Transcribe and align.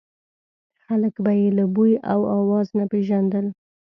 خلک 0.83 1.13
به 1.23 1.31
یې 1.39 1.47
له 1.57 1.65
بوی 1.75 1.93
او 2.11 2.19
اواز 2.37 2.67
نه 2.77 2.85
پېژندل. 2.91 3.45